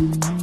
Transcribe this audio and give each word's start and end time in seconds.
To 0.00 0.06
the 0.06 0.39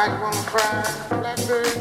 like 0.00 0.22
one 0.22 0.44
crying 0.44 1.20
blackbird. 1.20 1.79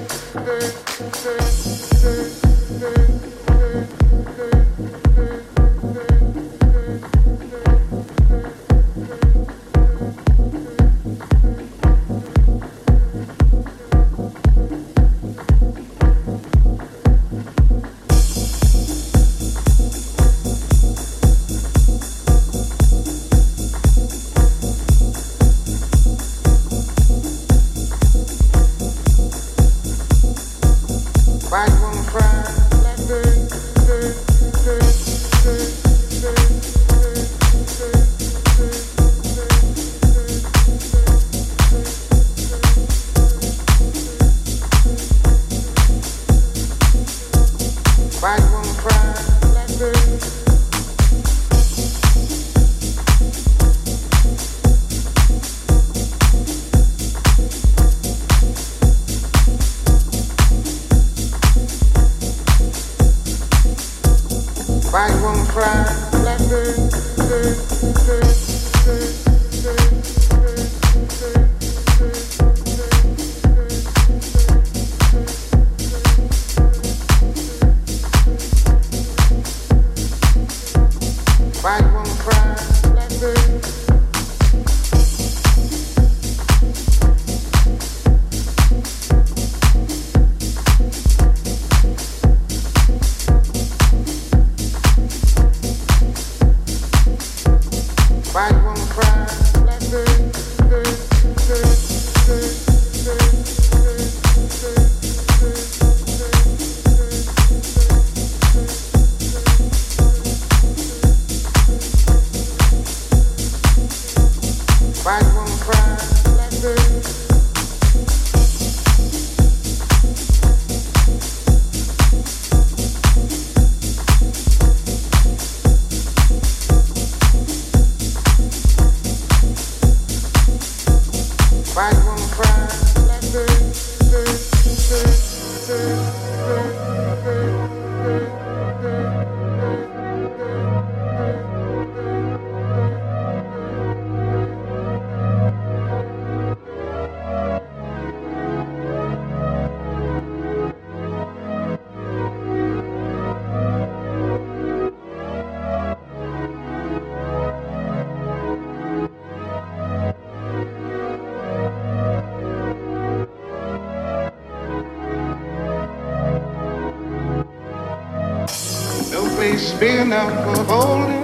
big 169.80 170.00
enough 170.02 170.34
for 170.44 170.64
holding 170.66 171.24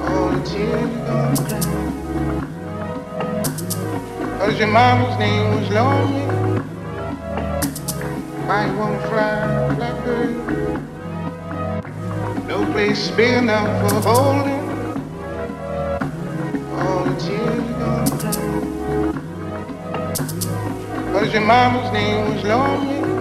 all 0.00 0.30
the 0.30 0.40
tears 0.44 0.90
you're 0.90 1.06
gonna 1.06 1.36
cry. 1.36 1.62
Cause 4.38 4.58
your 4.58 4.66
mama's 4.66 5.16
name 5.20 5.54
was 5.54 5.70
lonely. 5.70 6.26
Why 8.46 8.66
you 8.66 8.74
wanna 8.76 9.00
fly 9.08 9.74
blackbird? 9.76 10.34
No 12.48 12.66
place 12.72 13.10
big 13.12 13.34
enough 13.34 13.70
for 13.88 14.00
holding 14.08 14.64
all 16.74 17.04
the 17.04 17.14
tears 17.20 17.64
you're 17.68 17.78
gonna 17.78 18.18
cry. 18.18 18.36
Cause 21.12 21.32
your 21.32 21.42
mama's 21.42 21.92
name 21.92 22.34
was 22.34 22.42
lonely. 22.42 23.11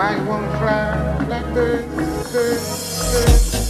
I 0.00 0.16
wanna 0.26 0.48
fly 0.58 1.26
like 1.26 1.54
this? 1.54 2.32
this, 2.32 3.12
this. 3.12 3.67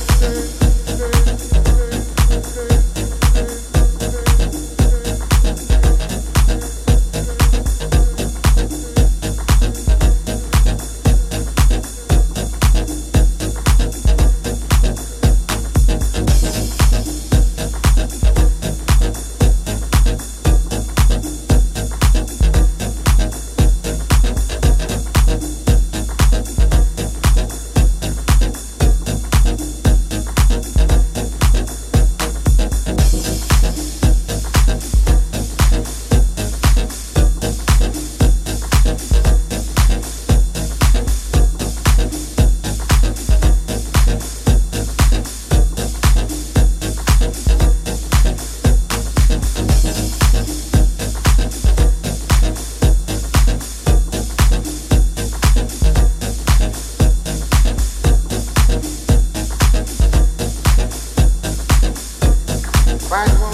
Bye. 63.09 63.48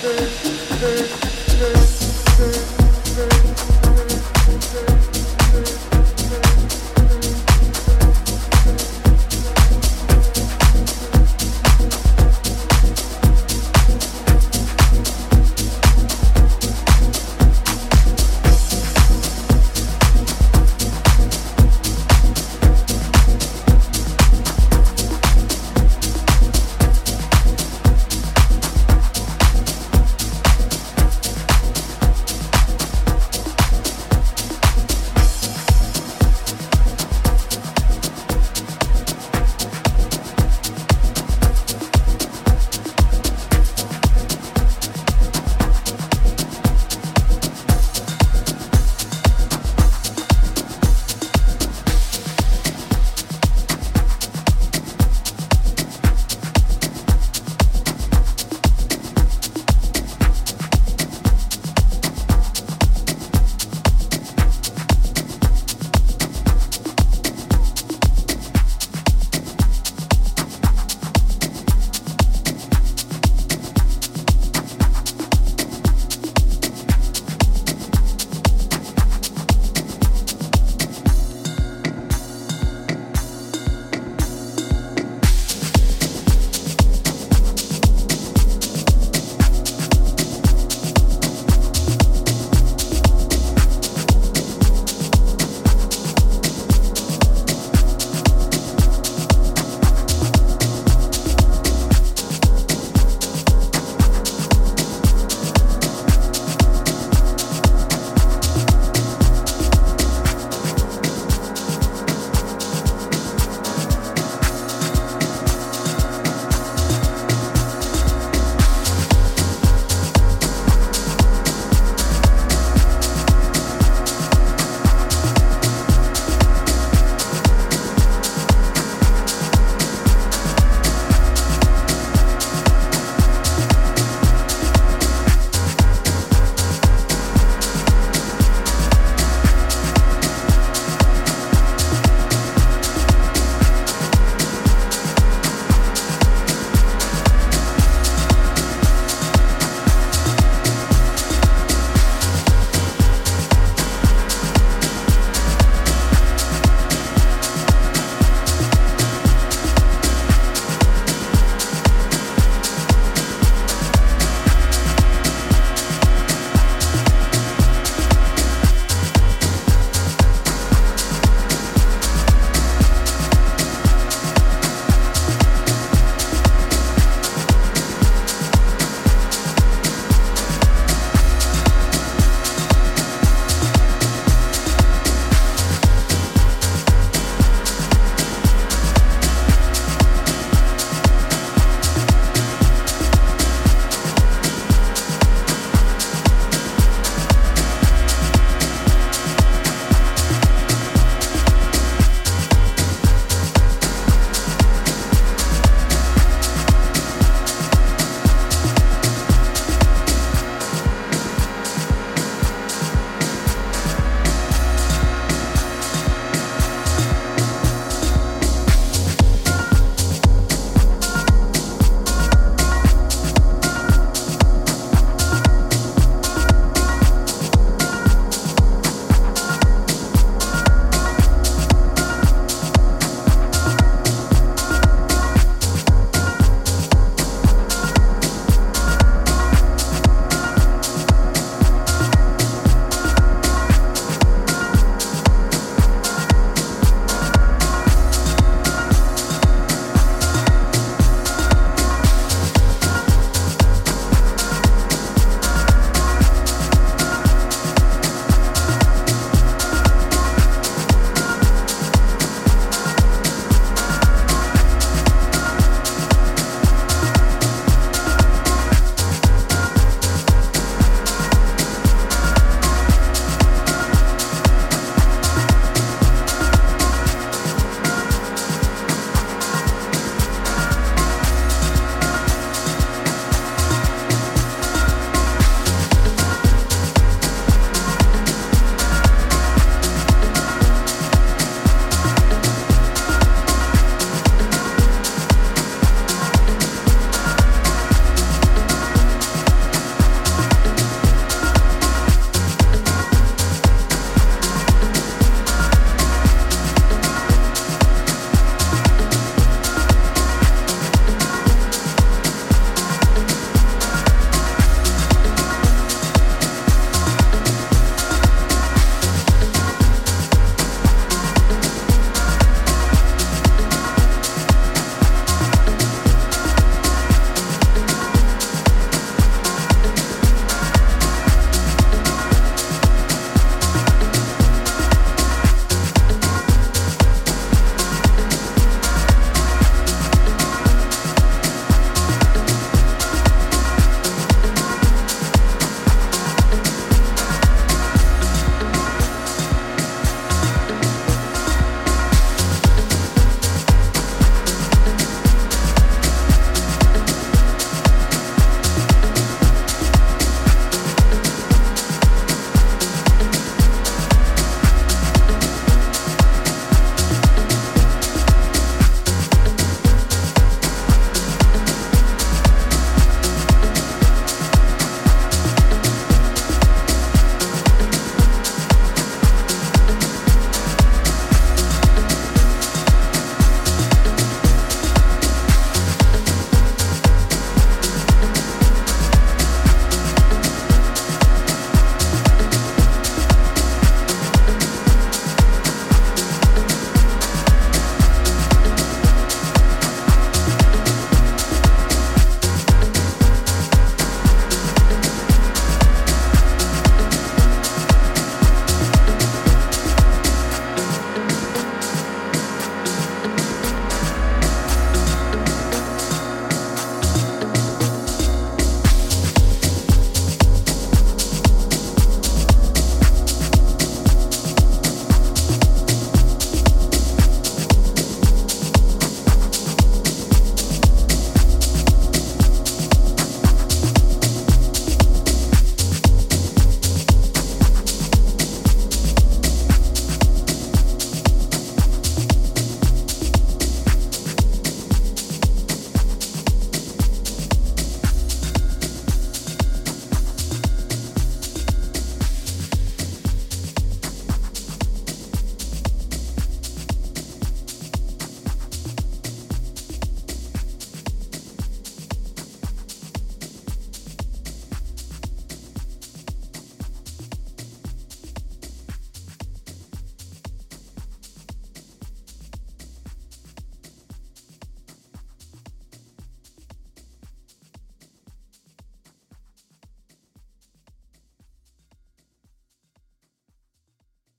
sisters. 0.00 0.49